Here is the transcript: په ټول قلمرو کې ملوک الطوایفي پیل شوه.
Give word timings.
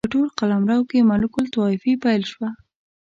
په 0.05 0.11
ټول 0.15 0.27
قلمرو 0.39 0.77
کې 0.89 1.07
ملوک 1.09 1.33
الطوایفي 1.41 1.93
پیل 2.03 2.21
شوه. 2.31 2.49